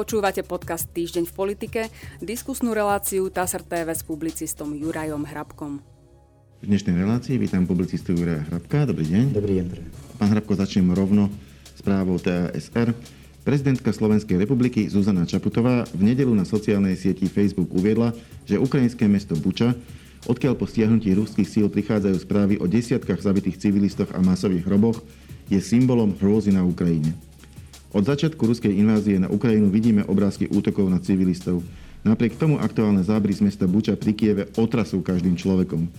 [0.00, 1.80] Počúvate podcast Týždeň v politike,
[2.24, 5.84] diskusnú reláciu TASR TV s publicistom Jurajom Hrabkom.
[6.56, 8.88] V dnešnej relácii vítam publicistu Juraja Hrabka.
[8.88, 9.36] Dobrý deň.
[9.36, 9.66] Dobrý deň.
[10.16, 11.28] Pán Hrabko, začnem rovno
[11.76, 12.96] správou TASR.
[13.44, 18.16] Prezidentka Slovenskej republiky Zuzana Čaputová v nedelu na sociálnej sieti Facebook uviedla,
[18.48, 19.76] že ukrajinské mesto Buča,
[20.24, 24.96] odkiaľ po stiahnutí ruských síl prichádzajú správy o desiatkách zabitých civilistoch a masových hroboch,
[25.52, 27.12] je symbolom hrôzy na Ukrajine.
[27.90, 31.66] Od začiatku ruskej invázie na Ukrajinu vidíme obrázky útokov na civilistov.
[32.06, 35.90] Napriek tomu aktuálne zábry z mesta Buča pri Kieve otrasú každým človekom.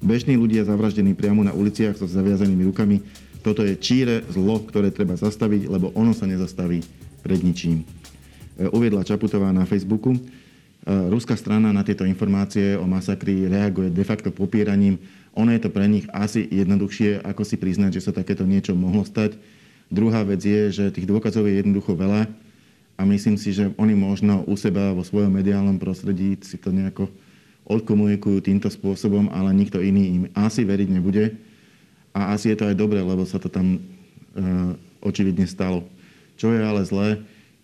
[0.00, 3.04] Bežní ľudia zavraždení priamo na uliciach so zaviazanými rukami.
[3.44, 6.80] Toto je číre zlo, ktoré treba zastaviť, lebo ono sa nezastaví
[7.20, 7.84] pred ničím.
[8.56, 10.16] E, uviedla Čaputová na Facebooku.
[10.16, 10.20] E,
[11.12, 14.96] ruská strana na tieto informácie o masakri reaguje de facto popieraním.
[15.36, 19.04] Ono je to pre nich asi jednoduchšie, ako si priznať, že sa takéto niečo mohlo
[19.04, 19.36] stať
[19.92, 22.26] Druhá vec je, že tých dôkazov je jednoducho veľa
[22.94, 27.10] a myslím si, že oni možno u seba vo svojom mediálnom prostredí si to nejako
[27.64, 31.34] odkomunikujú týmto spôsobom, ale nikto iný im asi veriť nebude.
[32.14, 33.78] A asi je to aj dobre, lebo sa to tam e,
[35.02, 35.82] očividne stalo.
[36.38, 37.08] Čo je ale zlé,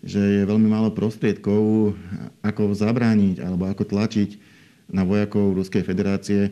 [0.01, 1.93] že je veľmi málo prostriedkov,
[2.41, 4.41] ako zabrániť alebo ako tlačiť
[4.89, 6.51] na vojakov Ruskej federácie,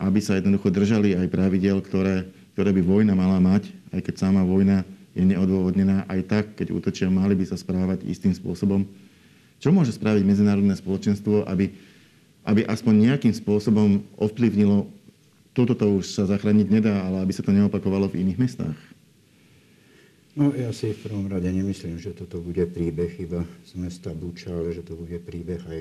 [0.00, 2.26] aby sa jednoducho držali aj pravidel, ktoré,
[2.56, 4.82] ktoré by vojna mala mať, aj keď sama vojna
[5.16, 8.84] je neodôvodnená aj tak, keď útočia, mali by sa správať istým spôsobom.
[9.56, 11.72] Čo môže spraviť medzinárodné spoločenstvo, aby,
[12.44, 14.84] aby aspoň nejakým spôsobom ovplyvnilo,
[15.56, 18.76] toto to už sa zachrániť nedá, ale aby sa to neopakovalo v iných mestách?
[20.36, 24.52] No ja si v prvom rade nemyslím, že toto bude príbeh iba z mesta Buča,
[24.52, 25.80] ale že to bude príbeh aj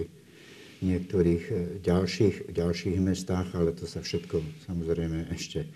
[0.80, 5.68] v niektorých eh, ďalších, ďalších mestách, ale to sa všetko samozrejme ešte,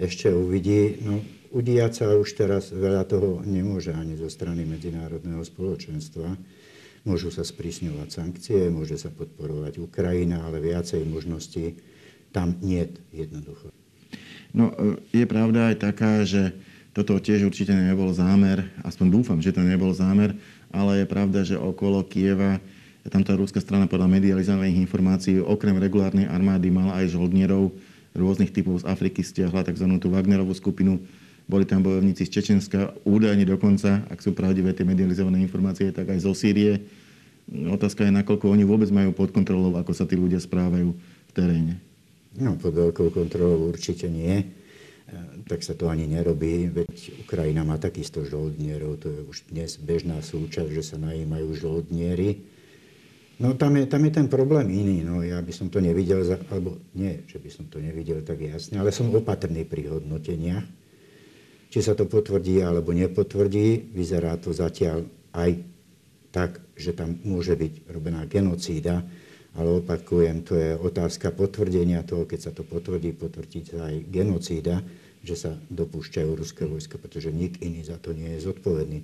[0.00, 1.00] ešte uvidí.
[1.04, 1.20] No,
[1.52, 6.36] udiať sa už teraz veľa toho nemôže ani zo strany medzinárodného spoločenstva.
[7.02, 11.76] Môžu sa sprísňovať sankcie, môže sa podporovať Ukrajina, ale viacej možností
[12.30, 13.74] tam nie jednoducho.
[14.54, 16.54] No, e, je pravda aj taká, že
[16.92, 20.36] toto tiež určite nebol zámer, aspoň dúfam, že to nebol zámer,
[20.70, 22.60] ale je pravda, že okolo Kieva
[23.10, 27.74] tam tá rúska strana podľa medializovaných informácií okrem regulárnej armády mala aj žoldnierov
[28.12, 29.86] rôznych typov z Afriky, stiahla tzv.
[30.00, 31.00] tú Wagnerovú skupinu,
[31.50, 36.22] boli tam bojovníci z Čečenska, údajne dokonca, ak sú pravdivé tie medializované informácie, tak aj
[36.22, 36.86] zo Sýrie.
[37.50, 41.82] Otázka je, nakoľko oni vôbec majú pod kontrolou, ako sa tí ľudia správajú v teréne.
[42.38, 44.40] No, pod veľkou kontrolou určite nie.
[44.40, 44.46] E,
[45.44, 50.22] tak sa to ani nerobí, veď Ukrajina má takisto žoldnierov, to je už dnes bežná
[50.22, 52.40] súčasť, že sa najímajú žoldnieri.
[53.40, 56.20] No tam je, tam je ten problém iný, no ja by som to nevidel,
[56.52, 60.82] alebo nie, že by som to nevidel tak jasne, ale som opatrný pri hodnoteniach
[61.72, 65.56] či sa to potvrdí alebo nepotvrdí, vyzerá to zatiaľ aj
[66.28, 69.00] tak, že tam môže byť robená genocída,
[69.56, 74.84] ale opakujem, to je otázka potvrdenia toho, keď sa to potvrdí, potvrdí sa aj genocída,
[75.24, 79.00] že sa dopúšťajú ruské vojska, pretože nik iný za to nie je zodpovedný.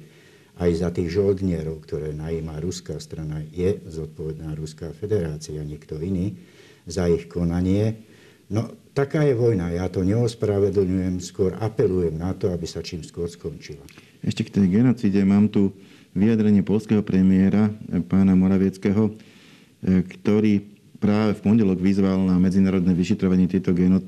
[0.59, 6.35] Aj za tých žoldnierov, ktoré najíma ruská strana, je zodpovedná Ruská federácia, nikto iný
[6.83, 8.03] za ich konanie.
[8.51, 9.71] No, taká je vojna.
[9.71, 13.87] Ja to neospravedlňujem, skôr apelujem na to, aby sa čím skôr skončila.
[14.19, 15.71] Ešte k tej genocíde mám tu
[16.17, 20.67] vyjadrenie polského premiéra, eh, pána Moravieckého, eh, ktorý
[20.99, 24.03] práve v pondelok vyzval na medzinárodné vyšetrovanie tieto geno,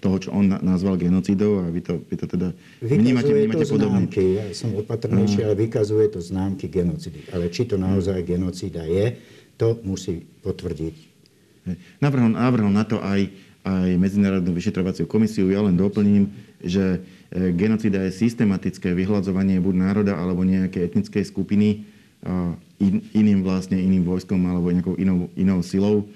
[0.00, 2.48] toho, čo on nazval genocidou a vy to, vy to teda
[2.84, 4.06] vnímate, vnímate to podobne.
[4.06, 7.26] Známky, ja som opatrnejší, ale vykazuje to známky genocidy.
[7.32, 9.16] Ale či to naozaj genocida je,
[9.56, 10.94] to musí potvrdiť.
[11.98, 13.26] Navrhol, navrhol na to aj
[13.66, 15.50] aj Medzinárodnú vyšetrovaciu komisiu.
[15.50, 16.30] Ja len doplním,
[16.62, 17.02] že
[17.34, 21.82] e, genocida je systematické vyhľadzovanie buď národa alebo nejakej etnickej skupiny
[23.14, 26.08] iným vlastne iným vojskom alebo nejakou inou, inou silou.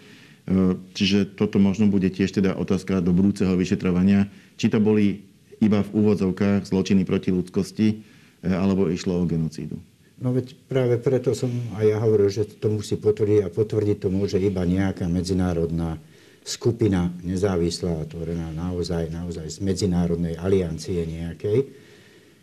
[0.48, 5.24] E, čiže toto možno bude tiež teda otázka do budúceho vyšetrovania, či to boli
[5.60, 9.76] iba v úvodzovkách zločiny proti ľudskosti, e, alebo išlo o genocídu.
[10.20, 11.48] No veď práve preto som
[11.80, 15.96] aj ja hovoril, že to musí potvrdiť a potvrdiť to môže iba nejaká medzinárodná
[16.44, 21.72] skupina nezávislá, tvorená naozaj, naozaj z medzinárodnej aliancie nejakej,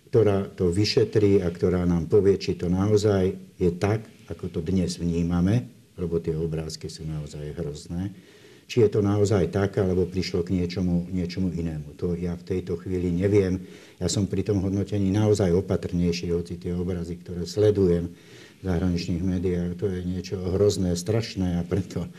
[0.10, 4.98] ktorá to vyšetrí a ktorá nám povie, či to naozaj je tak, ako to dnes
[4.98, 8.14] vnímame, lebo tie obrázky sú naozaj hrozné,
[8.68, 11.96] či je to naozaj tak, alebo prišlo k niečomu, niečomu inému.
[12.04, 13.64] To ja v tejto chvíli neviem.
[13.96, 18.12] Ja som pri tom hodnotení naozaj opatrnejší, hoci tie obrazy, ktoré sledujem,
[18.68, 19.80] zahraničných médiách.
[19.80, 22.12] To je niečo hrozné, strašné a preto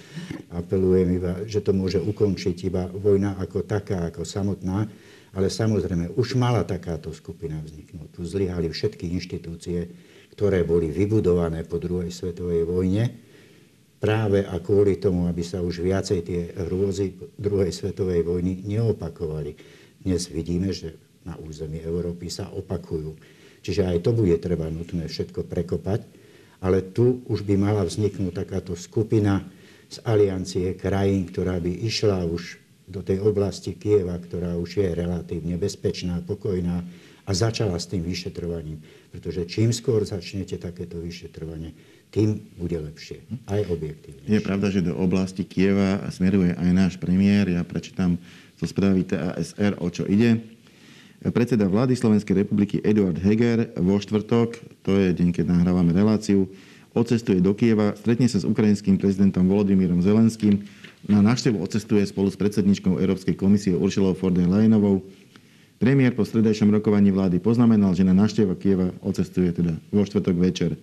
[0.48, 4.88] apelujem iba, že to môže ukončiť iba vojna ako taká, ako samotná.
[5.36, 8.08] Ale samozrejme, už mala takáto skupina vzniknúť.
[8.16, 9.92] Tu zlyhali všetky inštitúcie,
[10.32, 13.27] ktoré boli vybudované po druhej svetovej vojne,
[13.98, 19.58] práve a kvôli tomu, aby sa už viacej tie hrôzy druhej svetovej vojny neopakovali.
[20.02, 20.94] Dnes vidíme, že
[21.26, 23.18] na území Európy sa opakujú.
[23.60, 26.06] Čiže aj to bude treba nutné všetko prekopať,
[26.62, 29.42] ale tu už by mala vzniknúť takáto skupina
[29.90, 35.60] z aliancie krajín, ktorá by išla už do tej oblasti Kieva, ktorá už je relatívne
[35.60, 36.80] bezpečná, pokojná
[37.28, 38.80] a začala s tým vyšetrovaním.
[39.12, 41.76] Pretože čím skôr začnete takéto vyšetrovanie,
[42.08, 44.25] tým bude lepšie, aj objektívne.
[44.25, 47.52] Je pravda, že do oblasti Kieva smeruje aj náš premiér.
[47.52, 48.16] Ja prečítam
[48.56, 50.40] zo správy TASR, o čo ide.
[51.19, 54.55] Predseda vlády Slovenskej republiky Eduard Heger vo štvrtok,
[54.87, 56.46] to je deň, keď nahrávame reláciu,
[56.94, 60.62] odcestuje do Kieva, stretne sa s ukrajinským prezidentom Volodymyrom Zelenským,
[61.06, 64.50] na návštevu odcestuje spolu s predsedničkou Európskej komisie Uršilou von der.
[65.78, 70.75] Premiér po stredajšom rokovaní vlády poznamenal, že na návšteva Kieva odcestuje teda vo štvrtok večer.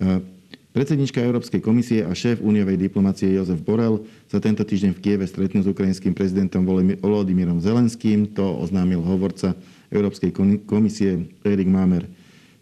[0.00, 0.24] E,
[0.72, 4.02] predsednička Európskej komisie a šéf úniovej diplomácie Jozef Borel
[4.32, 6.64] sa tento týždeň v Kieve stretnú s ukrajinským prezidentom
[6.98, 8.32] Volodymyrom Zelenským.
[8.34, 9.52] To oznámil hovorca
[9.92, 10.32] Európskej
[10.64, 12.08] komisie Erik Mamer.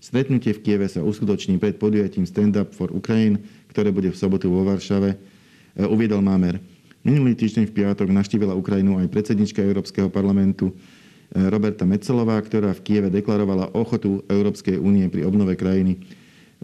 [0.03, 3.39] Stretnutie v Kieve sa uskutoční pred podujatím Stand Up for Ukraine,
[3.71, 5.39] ktoré bude v sobotu vo Varšave
[5.79, 6.59] E, uviedol Mámer.
[7.07, 12.83] Minulý týždeň v piatok naštívila Ukrajinu aj predsednička Európskeho parlamentu e, Roberta Metzelová, ktorá v
[12.83, 16.03] Kieve deklarovala ochotu Európskej únie pri obnove krajiny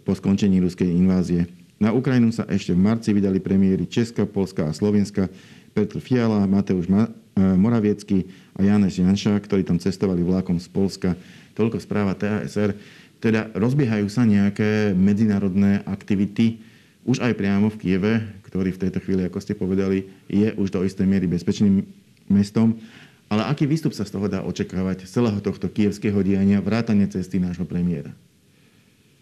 [0.05, 1.49] po skončení ruskej invázie.
[1.83, 5.27] Na Ukrajinu sa ešte v marci vydali premiéry Česka, Polska a Slovenska
[5.75, 11.11] Petr Fiala, Mateusz e, Moraviecký a Janeš Janša, ktorí tam cestovali vlákom z Polska.
[11.59, 12.79] Toľko správa TASR.
[13.19, 16.63] Teda rozbiehajú sa nejaké medzinárodné aktivity,
[17.05, 18.13] už aj priamo v Kieve,
[18.49, 21.85] ktorý v tejto chvíli, ako ste povedali, je už do istej miery bezpečným
[22.31, 22.81] mestom.
[23.29, 27.43] Ale aký výstup sa z toho dá očakávať z celého tohto kievského diania, vrátane cesty
[27.43, 28.15] nášho premiéra?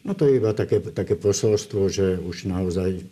[0.02, 3.06] No to je iba také, také posolstvo, že už naozaj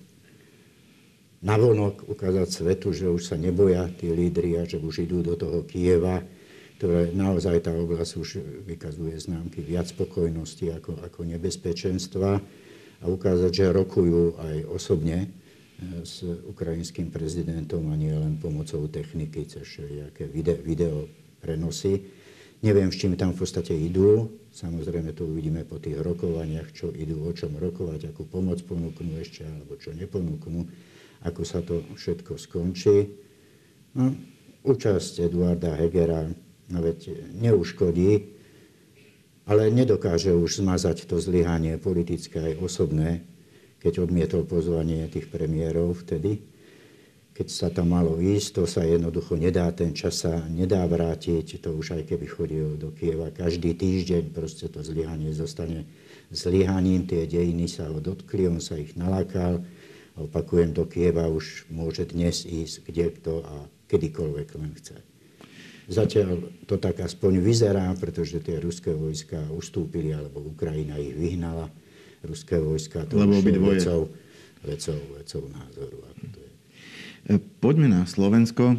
[1.40, 5.62] navonok ukázať svetu, že už sa neboja tí lídry a že už idú do toho
[5.64, 6.20] Kieva,
[6.76, 8.28] ktoré naozaj tá oblasť už
[8.66, 12.42] vykazuje známky viac spokojnosti ako, ako nebezpečenstva
[13.00, 15.30] a ukázať, že rokujú aj osobne
[16.04, 20.96] s ukrajinským prezidentom a nie len pomocou techniky, cez nejaké video, video
[21.40, 22.04] prenosy.
[22.60, 24.36] Neviem, s čím tam v podstate idú.
[24.52, 29.48] Samozrejme to uvidíme po tých rokovaniach, čo idú, o čom rokovať, akú pomoc ponúknú ešte,
[29.48, 30.68] alebo čo neponúknú,
[31.24, 33.16] ako sa to všetko skončí.
[33.96, 34.12] No,
[34.60, 36.28] účasť Eduarda Hegera
[36.68, 38.36] no veď neuškodí,
[39.48, 43.24] ale nedokáže už zmazať to zlyhanie politické aj osobné,
[43.80, 46.44] keď odmietol pozvanie tých premiérov vtedy.
[47.40, 51.72] Keď sa tam malo ísť, to sa jednoducho nedá, ten čas sa nedá vrátiť, to
[51.72, 53.32] už aj keby chodil do Kieva.
[53.32, 55.88] Každý týždeň proste to zlyhanie zostane
[56.28, 59.64] zlyhaním, tie dejiny sa ho dotkli, on sa ich nalákal.
[60.20, 65.00] Opakujem, do Kieva už môže dnes ísť kde kto a kedykoľvek len chce.
[65.88, 71.72] Zatiaľ to tak aspoň vyzerá, pretože tie ruské vojska ustúpili, alebo Ukrajina ich vyhnala
[72.20, 73.08] ruské vojska.
[73.08, 74.00] To Lebo je vecou,
[74.60, 76.04] vecou, vecou názoru.
[76.04, 76.49] Ako to je.
[77.38, 78.74] Poďme na Slovensko.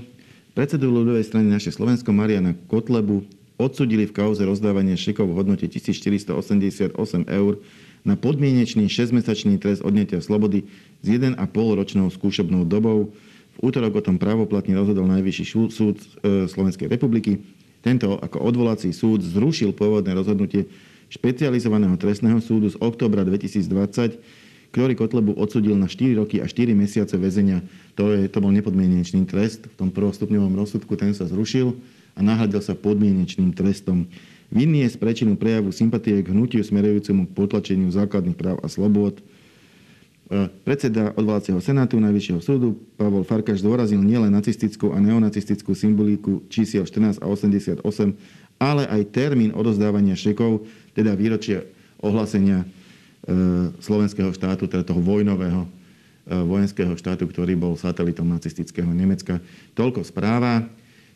[0.52, 3.24] Predsedu ľudovej strany naše Slovensko Mariana Kotlebu
[3.56, 6.92] odsudili v kauze rozdávania šekov v hodnote 1488
[7.32, 7.54] eur
[8.04, 10.68] na podmienečný 6-mesačný trest odnetia slobody
[11.00, 13.16] s 1,5 ročnou skúšobnou dobou.
[13.56, 17.40] V útorok o tom právoplatne rozhodol Najvyšší súd e, Slovenskej republiky.
[17.80, 20.68] Tento ako odvolací súd zrušil pôvodné rozhodnutie
[21.08, 24.20] špecializovaného trestného súdu z oktobra 2020,
[24.72, 27.60] ktorý Kotlebu odsudil na 4 roky a 4 mesiace väzenia.
[28.00, 29.68] To, je, to bol nepodmienečný trest.
[29.68, 31.76] V tom prvostupňovom rozsudku ten sa zrušil
[32.16, 34.08] a nahradil sa podmienečným trestom.
[34.52, 39.20] Vinný je z prečinu prejavu sympatie k hnutiu smerujúcemu k potlačeniu základných práv a slobôd.
[39.20, 39.24] E,
[40.64, 47.24] predseda odvolacieho senátu Najvyššieho súdu Pavol Farkáš zdôrazil nielen nacistickú a neonacistickú symboliku čísiel 14
[47.24, 47.80] a 88,
[48.60, 51.68] ale aj termín odozdávania šekov teda výročie
[52.04, 52.68] ohlásenia
[53.78, 55.70] slovenského štátu, teda toho vojnového e,
[56.34, 59.38] vojenského štátu, ktorý bol satelitom nacistického Nemecka.
[59.78, 60.66] Toľko správa.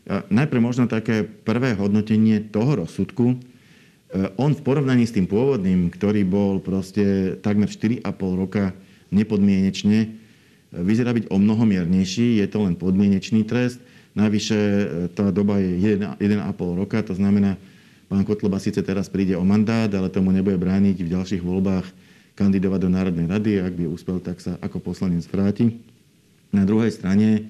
[0.06, 3.42] Najprv možno také prvé hodnotenie toho rozsudku.
[4.38, 8.06] On v porovnaní s tým pôvodným, ktorý bol proste takmer 4,5
[8.38, 8.78] roka
[9.10, 10.14] nepodmienečne,
[10.70, 12.38] vyzerá byť o mnoho miernejší.
[12.38, 13.82] Je to len podmienečný trest.
[14.14, 14.60] Navyše
[15.18, 16.22] tá doba je 1,5
[16.54, 17.58] roka, to znamená,
[18.06, 21.90] Pán Kotleba síce teraz príde o mandát, ale tomu nebude brániť v ďalších voľbách
[22.38, 23.52] kandidovať do Národnej rady.
[23.64, 25.82] Ak by úspel, tak sa ako poslanec vráti.
[26.54, 27.50] Na druhej strane,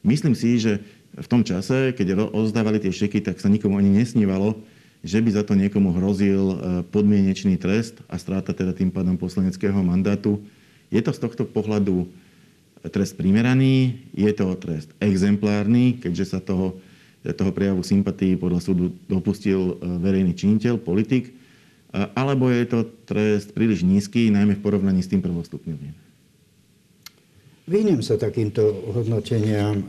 [0.00, 0.80] myslím si, že
[1.16, 4.56] v tom čase, keď rozdávali tie šeky, tak sa nikomu ani nesnívalo,
[5.04, 6.56] že by za to niekomu hrozil
[6.90, 10.40] podmienečný trest a stráta teda tým pádom poslaneckého mandátu.
[10.88, 12.08] Je to z tohto pohľadu
[12.90, 16.78] trest primeraný, je to trest exemplárny, keďže sa toho,
[17.34, 21.34] toho prejavu sympatí podľa súdu dopustil e, verejný činiteľ, politik,
[22.12, 25.94] alebo je to trest príliš nízky, najmä v porovnaní s tým prvostupňovým?
[27.66, 29.80] Vyhnem sa takýmto hodnoteniam.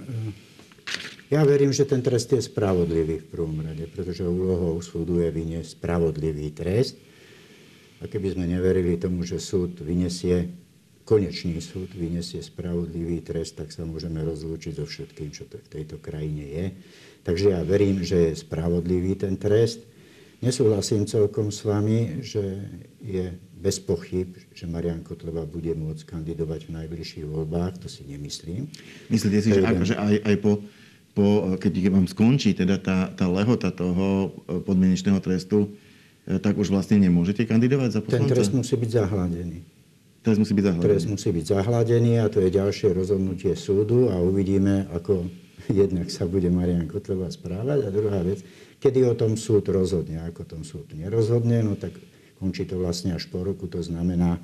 [1.28, 5.76] Ja verím, že ten trest je spravodlivý v prvom rade, pretože úlohou súdu je vyniesť
[5.76, 6.96] spravodlivý trest.
[8.00, 10.48] A keby sme neverili tomu, že súd vyniesie
[11.08, 16.04] konečný súd vyniesie spravodlivý trest, tak sa môžeme rozlúčiť so všetkým, čo to v tejto
[16.04, 16.66] krajine je.
[17.28, 19.84] Takže ja verím, že je spravodlivý ten trest.
[20.40, 22.40] Nesúhlasím celkom s vami, že
[23.04, 27.84] je bez pochyb, že Marian Kotleba bude môcť kandidovať v najbližších voľbách.
[27.84, 28.72] To si nemyslím.
[29.12, 29.84] Myslíte si, že, jeden...
[29.84, 30.64] že aj, aj po,
[31.12, 31.28] po,
[31.60, 35.68] keď vám skončí teda tá, tá lehota toho e, podmienečného trestu,
[36.24, 38.24] e, tak už vlastne nemôžete kandidovať za poslanca?
[38.24, 39.58] Ten trest musí byť zahladený.
[40.24, 40.88] Trest musí byť zahladený.
[40.96, 45.28] Trest musí byť zahladený a to je ďalšie rozhodnutie súdu a uvidíme, ako
[45.66, 48.46] jednak sa bude Marian Kotleba správať a druhá vec,
[48.78, 50.22] kedy o tom súd rozhodne.
[50.30, 51.98] Ako tom súd nerozhodne, no tak
[52.38, 54.38] končí to vlastne až po roku, to znamená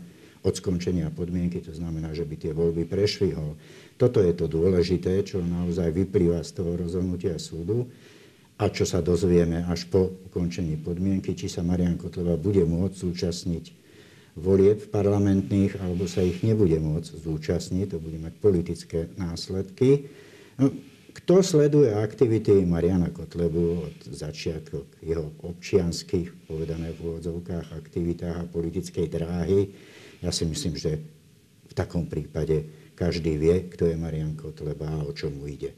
[0.44, 3.56] od skončenia podmienky, to znamená, že by tie voľby prešli ho.
[3.96, 7.88] Toto je to dôležité, čo naozaj vyplýva z toho rozhodnutia súdu
[8.60, 13.66] a čo sa dozvieme až po ukončení podmienky, či sa Marian Kotleba bude môcť zúčastniť
[14.34, 20.10] volieb parlamentných, alebo sa ich nebude môcť zúčastniť, to bude mať politické následky.
[20.58, 20.74] No,
[21.14, 29.06] kto sleduje aktivity Mariana Kotlebu od začiatku jeho občianských, povedané v úvodzovkách, aktivitách a politickej
[29.08, 29.70] dráhy,
[30.26, 30.98] ja si myslím, že
[31.70, 32.66] v takom prípade
[32.98, 35.74] každý vie, kto je Marian Kotleba a o čom mu ide.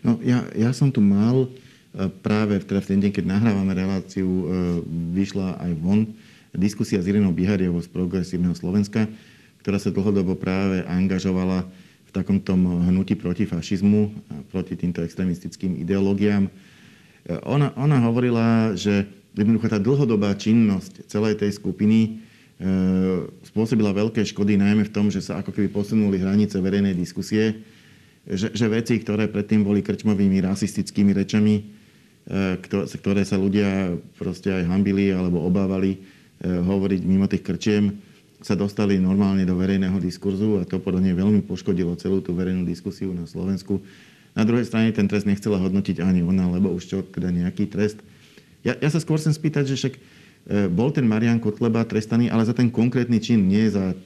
[0.00, 1.48] No, ja, ja som tu mal e,
[2.20, 4.44] práve teda v ten deň, keď nahrávame reláciu, e,
[5.16, 6.08] vyšla aj von
[6.56, 9.04] diskusia s Irinou Bihariovou z Progresívneho Slovenska,
[9.60, 11.68] ktorá sa dlhodobo práve angažovala
[12.08, 14.10] v takomto hnutí proti fašizmu
[14.48, 16.48] proti týmto extremistickým ideológiám.
[17.44, 19.04] Ona, ona hovorila, že
[19.36, 22.08] jednoducho tá dlhodobá činnosť celej tej skupiny e,
[23.44, 27.60] spôsobila veľké škody najmä v tom, že sa ako keby posunuli hranice verejnej diskusie,
[28.24, 31.62] že, že veci, ktoré predtým boli krčmovými rasistickými rečami, e,
[32.72, 36.00] ktoré sa ľudia proste aj hambili alebo obávali,
[36.38, 37.98] Eh, hovoriť mimo tých krčiem,
[38.38, 42.62] sa dostali normálne do verejného diskurzu a to podľa nej veľmi poškodilo celú tú verejnú
[42.62, 43.82] diskusiu na Slovensku.
[44.38, 47.98] Na druhej strane ten trest nechcela hodnotiť ani ona, lebo už čo, teda nejaký trest.
[48.62, 52.46] Ja, ja sa skôr chcem spýtať, že však eh, bol ten Marian Kotleba trestaný, ale
[52.46, 53.98] za ten konkrétny čin, nie za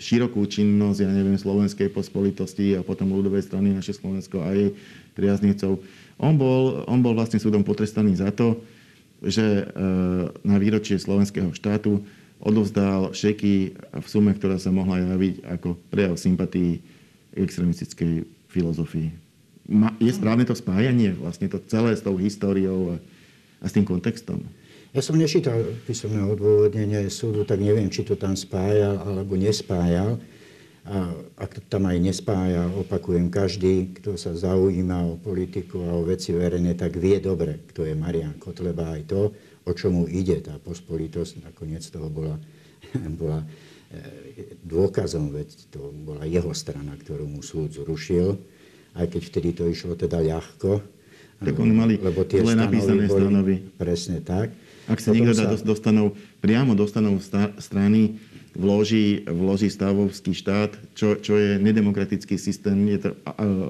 [0.00, 4.72] širokú činnosť, ja neviem, slovenskej pospolitosti a potom ľudovej strany naše Slovensko a jej
[5.12, 5.76] priaznivcov.
[6.16, 8.64] On bol, on bol vlastne súdom potrestaný za to,
[9.20, 9.64] že e,
[10.40, 12.00] na výročie slovenského štátu
[12.40, 16.80] odovzdal šeky v sume, ktorá sa mohla javiť ako prejav sympatí
[17.36, 19.08] extremistickej filozofii.
[20.02, 23.06] Je správne to spájanie, vlastne to celé s tou históriou a,
[23.62, 24.42] a s tým kontextom?
[24.90, 30.18] Ja som nečítal písomné odôvodnenie súdu, tak neviem, či to tam spájal alebo nespájal.
[30.82, 36.02] A ak to tam aj nespája, opakujem, každý, kto sa zaujíma o politiku a o
[36.02, 39.30] veci verejné, tak vie dobre, kto je Marian Kotleba aj to,
[39.64, 41.44] o čomu ide tá pospolitosť.
[41.44, 42.36] Nakoniec toho bola,
[43.20, 43.44] bola
[43.92, 48.38] e, dôkazom, veď to bola jeho strana, ktorú mu súd zrušil,
[48.96, 50.80] aj keď vtedy to išlo teda ľahko.
[51.40, 53.56] Tak oni mali lebo tie zle napísané boli, stanovy.
[53.80, 54.52] Presne tak.
[54.84, 55.48] Ak sa niekto sa...
[55.56, 56.12] dostanú,
[56.44, 57.16] priamo dostanú
[57.56, 58.20] strany,
[58.52, 63.10] vloží, vloží stavovský štát, čo, čo je nedemokratický systém, je to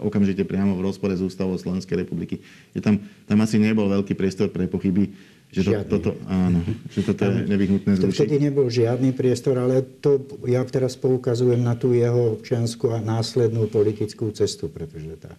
[0.03, 2.41] okamžite priamo v rozpore s ústavou Slovenskej republiky.
[2.73, 5.13] Je tam, tam asi nebol veľký priestor pre pochyby,
[5.50, 6.62] že to, toto, áno,
[6.95, 8.23] že toto je nevyhnutné zrušiť.
[8.23, 13.66] Vtedy nebol žiadny priestor, ale to ja teraz poukazujem na tú jeho občianskú a následnú
[13.66, 15.35] politickú cestu, pretože tá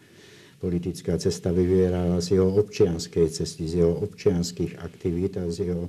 [0.59, 5.87] politická cesta vyvierala z jeho občianskej cesty, z jeho občianských aktivít a z jeho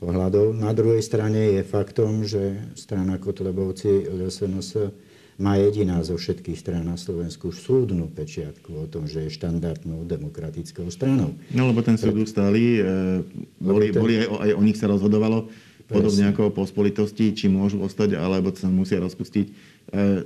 [0.00, 0.56] pohľadov.
[0.56, 4.70] Na druhej strane je faktom, že strana Kotlebovci LSNS
[5.38, 10.90] má jediná zo všetkých strán na Slovensku súdnu pečiatku o tom, že je štandardnou demokratickou
[10.90, 11.38] stranou.
[11.54, 13.22] No lebo ten súd ustáli, e,
[13.62, 14.02] boli, ten...
[14.02, 15.94] boli aj, aj o nich sa rozhodovalo, Presne.
[15.94, 19.46] podobne ako o pospolitosti, či môžu ostať, alebo sa musia rozpustiť.
[19.46, 19.52] E,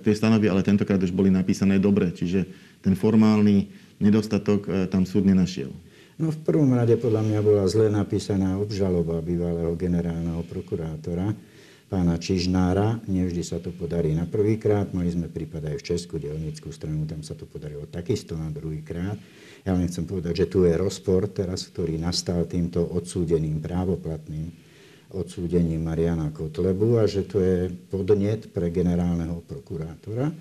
[0.00, 2.48] tie stanovy ale tentokrát už boli napísané dobre, čiže
[2.80, 3.68] ten formálny
[4.00, 5.68] nedostatok e, tam súd nenašiel.
[6.16, 11.36] No v prvom rade podľa mňa bola zle napísaná obžaloba bývalého generálneho prokurátora,
[11.92, 13.04] pána Čižnára.
[13.04, 14.88] Nevždy sa to podarí na prvýkrát.
[14.96, 19.20] Mali sme prípad aj v Česku, delnickú stranu, tam sa to podarilo takisto na druhýkrát.
[19.68, 24.48] Ja len chcem povedať, že tu je rozpor teraz, ktorý nastal týmto odsúdeným právoplatným
[25.12, 30.32] odsúdením Mariana Kotlebu a že to je podnet pre generálneho prokurátora,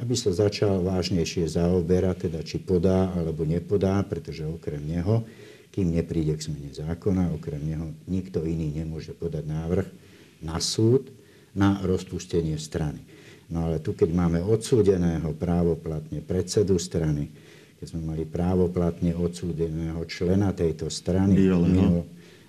[0.00, 5.20] aby sa začal vážnejšie zaoberať, teda či podá alebo nepodá, pretože okrem neho,
[5.68, 10.03] kým nepríde k zmene zákona, okrem neho nikto iný nemôže podať návrh
[10.44, 11.08] na súd
[11.56, 13.00] na rozpustenie strany.
[13.48, 17.30] No ale tu, keď máme odsúdeného právoplatne predsedu strany,
[17.78, 22.02] keď sme mali právoplatne odsúdeného člena tejto strany, bývalého.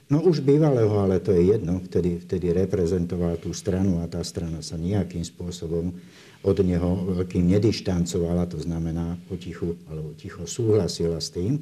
[0.07, 4.63] no už bývalého, ale to je jedno, vtedy, vtedy reprezentoval tú stranu a tá strana
[4.63, 5.91] sa nejakým spôsobom
[6.45, 11.57] od neho veľkým nedištancovala, to znamená potichu, alebo ticho súhlasila s tým,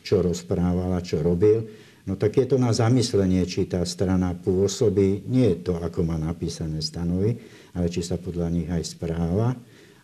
[0.00, 1.66] čo rozprávala, čo robil
[2.08, 6.16] No tak je to na zamyslenie, či tá strana pôsobí, nie je to, ako má
[6.16, 7.36] napísané stanovy,
[7.76, 9.52] ale či sa podľa nich aj správa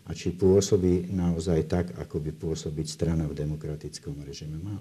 [0.07, 4.79] a či pôsobí naozaj tak, ako by pôsobiť strana v demokratickom režime mala.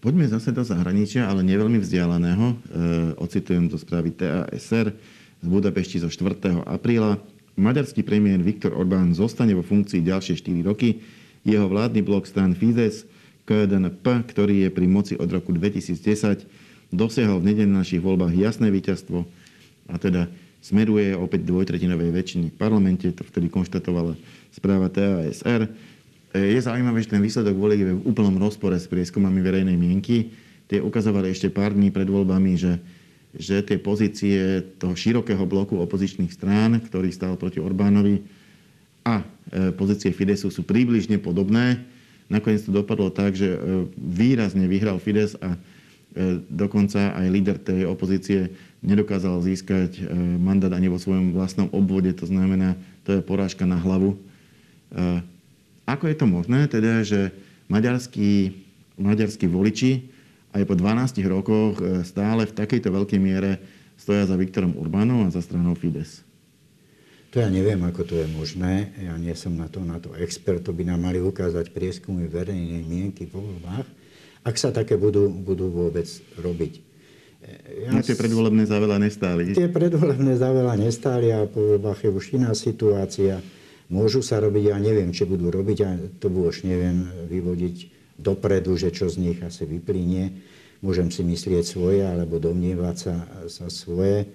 [0.00, 2.46] Poďme zase do zahraničia, ale neveľmi vzdialeného.
[2.46, 2.54] E,
[3.18, 4.92] ocitujem zo správy TASR
[5.42, 6.62] z Budapešti zo 4.
[6.62, 7.18] apríla.
[7.56, 11.00] Maďarský premiér Viktor Orbán zostane vo funkcii ďalšie 4 roky.
[11.46, 13.08] Jeho vládny blok stan Fidesz
[13.46, 16.44] KDNP, ktorý je pri moci od roku 2010,
[16.90, 19.22] dosiahol v nedelných voľbách jasné víťazstvo
[19.86, 20.26] a teda
[20.58, 24.18] smeruje opäť dvojtretinovej väčšiny v parlamente, to vtedy konštatovala
[24.50, 25.70] správa TASR.
[26.34, 30.34] Je zaujímavé, že ten výsledok volieb v úplnom rozpore s prieskumami verejnej mienky.
[30.66, 32.82] Tie ukazovali ešte pár dní pred voľbami, že,
[33.38, 38.26] že tie pozície toho širokého bloku opozičných strán, ktorý stál proti Orbánovi,
[39.06, 41.86] a e, pozície Fidesu sú približne podobné
[42.26, 43.58] Nakoniec to dopadlo tak, že e,
[43.94, 45.58] výrazne vyhral Fides a e,
[46.50, 48.50] dokonca aj líder tej opozície
[48.82, 50.02] nedokázal získať e,
[50.38, 52.74] mandát ani vo svojom vlastnom obvode, to znamená,
[53.06, 54.18] to je porážka na hlavu.
[55.86, 57.34] Ako je to možné, teda, že
[57.66, 58.54] maďarskí,
[58.98, 60.10] maďarskí voliči
[60.54, 63.58] aj po 12 rokoch stále v takejto veľkej miere
[63.98, 66.22] stoja za Viktorom Urbánom a za stranou Fides?
[67.34, 68.94] To ja neviem, ako to je možné.
[69.02, 70.62] Ja nie som na to, na to expert.
[70.64, 73.86] To by nám mali ukázať prieskumy verejnej mienky po voľbách,
[74.46, 76.06] ak sa také budú, budú vôbec
[76.38, 76.86] robiť.
[77.86, 79.54] Ja no, tie predvolebné záveľa nestáli.
[79.54, 83.38] Tie predvolebné záveľa nestáli a po voľbách je už iná situácia.
[83.86, 87.76] Môžu sa robiť, ja neviem, či budú robiť, a to už neviem vyvodiť
[88.18, 90.42] dopredu, že čo z nich asi vyplynie.
[90.82, 93.14] Môžem si myslieť svoje, alebo domnievať sa,
[93.46, 94.26] sa svoje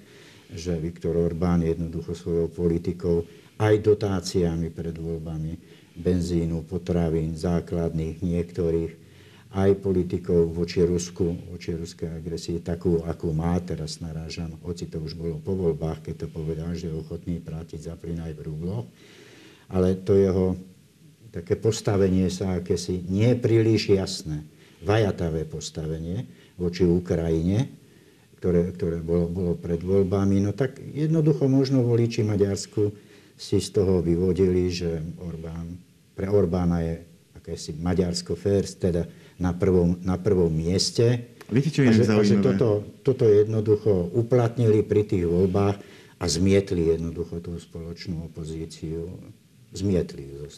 [0.52, 3.24] že Viktor Orbán jednoducho svojou politikou
[3.62, 5.54] aj dotáciami pred voľbami
[5.96, 8.92] benzínu, potravín, základných niektorých,
[9.52, 15.20] aj politikou voči Rusku, voči ruskej agresii, takú, akú má, teraz narážam, hoci to už
[15.20, 18.88] bolo po voľbách, keď to povedal, že je ochotný platiť za plyn aj v rubloch.
[19.68, 20.56] Ale to jeho
[21.36, 24.48] také postavenie sa akési nie príliš jasné,
[24.88, 27.68] vajatavé postavenie voči Ukrajine,
[28.42, 32.90] ktoré, ktoré bolo, bolo pred voľbami, no tak jednoducho možno voliči Maďarsku
[33.38, 35.78] si z toho vyvodili, že Orbán,
[36.18, 37.06] pre Orbána je
[37.38, 39.06] akési Maďarsko first, teda
[39.38, 41.38] na prvom, na prvom mieste.
[41.54, 45.78] Viete, čo je a že, a že toto, toto jednoducho uplatnili pri tých voľbách
[46.18, 49.06] a zmietli jednoducho tú spoločnú opozíciu.
[49.70, 50.50] Zmietli ju.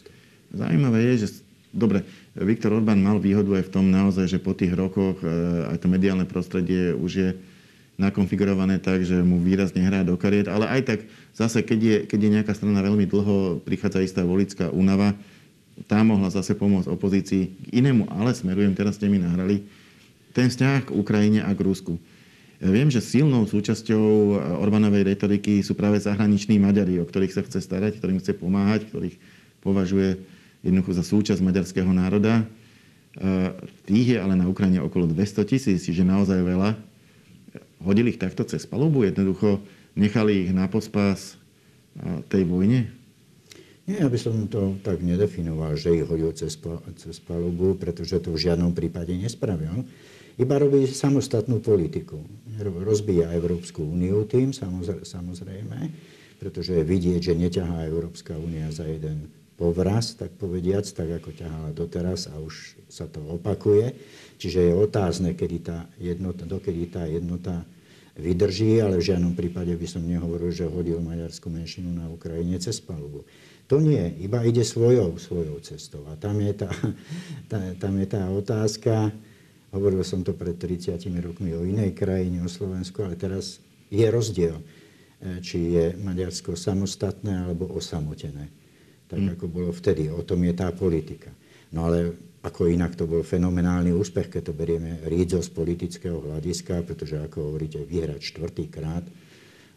[0.56, 2.00] Zaujímavé je, že dobre,
[2.32, 5.28] Viktor Orbán mal výhodu aj v tom naozaj, že po tých rokoch e,
[5.68, 7.30] aj to mediálne prostredie už je
[7.94, 10.98] nakonfigurované tak, že mu výrazne hrá do kariet, ale aj tak
[11.30, 15.14] zase, keď je, keď je nejaká strana veľmi dlho, prichádza istá volická únava,
[15.86, 19.62] tá mohla zase pomôcť opozícii k inému, ale smerujem, teraz ste mi nahrali,
[20.34, 21.94] ten vzťah k Ukrajine a k Rusku.
[22.58, 27.98] Viem, že silnou súčasťou Orbánovej retoriky sú práve zahraniční Maďari, o ktorých sa chce starať,
[27.98, 29.18] ktorým chce pomáhať, ktorých
[29.62, 30.18] považuje
[30.62, 32.46] jednoducho za súčasť maďarského národa.
[33.86, 36.78] Tých je ale na Ukrajine okolo 200 tisíc, čiže naozaj veľa
[37.84, 39.04] hodili ich takto cez palubu?
[39.04, 39.60] Jednoducho
[39.94, 41.36] nechali ich na pospas
[42.32, 42.90] tej vojne?
[43.84, 46.56] Nie, ja by som to tak nedefinoval, že ich hodil cez,
[46.96, 49.84] cez palubu, pretože to v žiadnom prípade nespravil.
[50.40, 52.18] Iba robí samostatnú politiku.
[52.58, 54.50] Rozbíja Európsku úniu tým,
[55.04, 55.78] samozrejme,
[56.42, 62.26] pretože vidieť, že neťahá Európska únia za jeden povraz, tak povediac, tak ako ťahala doteraz
[62.26, 63.94] a už sa to opakuje.
[64.42, 67.62] Čiže je otázne, kedy tá jednota, dokedy tá jednota
[68.14, 72.78] vydrží, ale v žiadnom prípade by som nehovoril, že hodil maďarskú menšinu na Ukrajine cez
[72.78, 73.26] palubu.
[73.66, 76.04] To nie, iba ide svojou, svojou cestou.
[76.06, 76.70] A tam je tá,
[77.50, 79.10] tá, tam je tá otázka,
[79.74, 83.58] hovoril som to pred 30 rokmi o inej krajine, o Slovensku, ale teraz
[83.90, 84.62] je rozdiel.
[85.42, 88.52] či je Maďarsko samostatné alebo osamotené.
[89.10, 89.32] Tak hmm.
[89.34, 90.12] ako bolo vtedy.
[90.12, 91.32] O tom je tá politika.
[91.74, 96.84] No ale ako inak to bol fenomenálny úspech, keď to berieme rídzo z politického hľadiska,
[96.84, 99.04] pretože ako hovoríte, vyhrať štvrtýkrát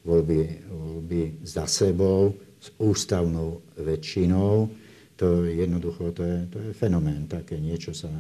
[0.04, 4.68] voľby, voľby za sebou s ústavnou väčšinou,
[5.18, 7.26] to jednoducho, to je, to je fenomén.
[7.26, 8.12] Také niečo sa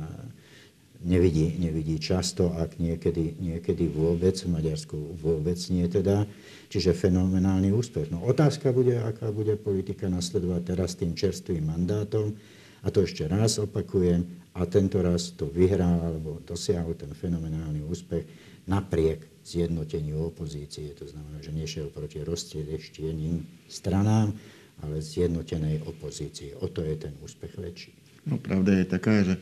[1.05, 6.25] nevidí, nevidí často, ak niekedy, niekedy vôbec, v Maďarsku vôbec nie teda.
[6.67, 8.09] Čiže fenomenálny úspech.
[8.09, 12.33] No otázka bude, aká bude politika nasledovať teraz tým čerstvým mandátom,
[12.81, 14.25] a to ešte raz opakujem,
[14.57, 18.25] a tento raz to vyhral alebo dosiahol ten fenomenálny úspech
[18.65, 20.97] napriek zjednoteniu opozície.
[20.97, 24.33] To znamená, že nešiel proti roztriešteným stranám,
[24.81, 26.57] ale zjednotenej opozície.
[26.57, 27.93] O to je ten úspech väčší.
[28.25, 29.37] No pravda je taká, že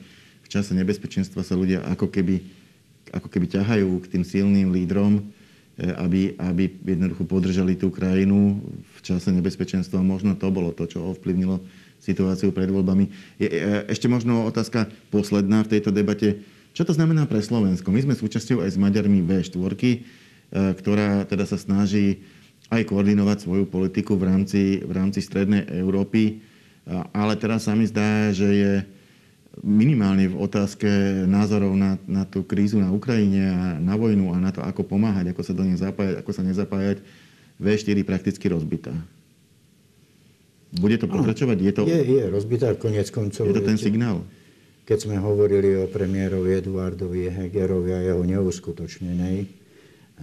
[0.46, 2.44] v čase nebezpečenstva sa ľudia ako keby,
[3.16, 5.32] ako keby ťahajú k tým silným lídrom,
[5.76, 8.64] aby, aby jednoducho podržali tú krajinu
[8.96, 10.00] v čase nebezpečenstva.
[10.00, 11.60] Možno to bolo to, čo ovplyvnilo
[12.00, 13.12] situáciu pred voľbami.
[13.42, 13.50] Je,
[13.92, 16.40] ešte možno otázka posledná v tejto debate.
[16.72, 17.92] Čo to znamená pre Slovensko?
[17.92, 19.98] My sme súčasťou aj s Maďarmi V4, e,
[20.80, 22.24] ktorá teda sa snaží
[22.72, 26.42] aj koordinovať svoju politiku v rámci, v rámci Strednej Európy.
[27.14, 28.74] Ale teraz sa mi zdá, že je
[29.64, 30.88] minimálne v otázke
[31.30, 35.32] názorov na, na tú krízu na Ukrajine a na vojnu a na to, ako pomáhať,
[35.32, 36.98] ako sa do nej zapájať, ako sa nezapájať,
[37.56, 38.92] V4 prakticky rozbitá.
[40.76, 41.58] Bude to pokračovať?
[41.64, 41.82] Je, to...
[41.88, 43.48] je, je rozbitá konec koncov.
[43.48, 44.28] Je to ten signál?
[44.84, 49.48] Keď sme hovorili o premiérovi Eduardovi Hegerovi a jeho neuskutočnenej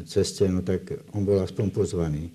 [0.05, 2.29] ceste, no tak on bol aspoň pozvaný.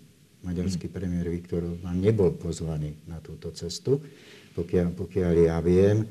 [0.45, 4.01] Maďarský premiér Viktor Orbán nebol pozvaný na túto cestu,
[4.53, 6.05] pokiaľ, pokiaľ ja viem.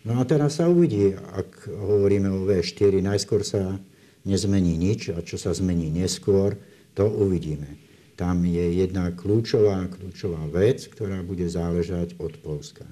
[0.00, 3.76] No a teraz sa uvidí, ak hovoríme o V4, najskôr sa
[4.24, 6.56] nezmení nič a čo sa zmení neskôr,
[6.96, 7.76] to uvidíme.
[8.16, 12.84] Tam je jedna kľúčová, kľúčová vec, ktorá bude záležať od Polska.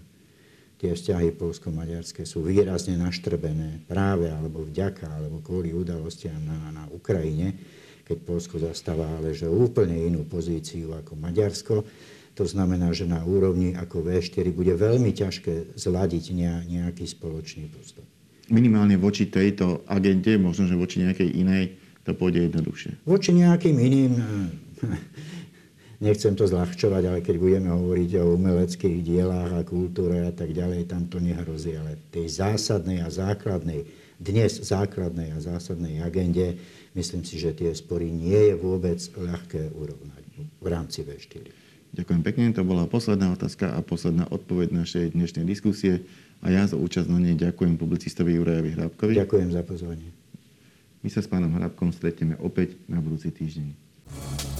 [0.78, 7.56] Tie vzťahy polsko-maďarské sú výrazne naštrbené práve alebo vďaka alebo kvôli udalostiam na, na Ukrajine,
[8.06, 11.74] keď Polsko zastáva ale že úplne inú pozíciu ako Maďarsko.
[12.38, 16.24] To znamená, že na úrovni ako V4 bude veľmi ťažké zladiť
[16.70, 18.06] nejaký spoločný postoj.
[18.46, 21.74] Minimálne voči tejto agente, možno, že voči nejakej inej,
[22.06, 23.02] to pôjde jednoduchšie.
[23.04, 24.12] Voči nejakým iným
[26.06, 30.86] nechcem to zľahčovať, ale keď budeme hovoriť o umeleckých dielách a kultúre a tak ďalej,
[30.86, 31.74] tam to nehrozí.
[31.74, 33.82] Ale tej zásadnej a základnej,
[34.22, 36.54] dnes základnej a zásadnej agende,
[36.94, 40.22] myslím si, že tie spory nie je vôbec ľahké urovnať
[40.62, 41.67] v rámci V4.
[41.96, 46.04] Ďakujem pekne, to bola posledná otázka a posledná odpoveď našej dnešnej diskusie.
[46.44, 49.12] A ja za účasť na nej ďakujem publicistovi Jurajovi Hrábkovi.
[49.18, 50.10] Ďakujem za pozvanie.
[51.02, 54.57] My sa s pánom Hrabkom stretneme opäť na budúci týždeň.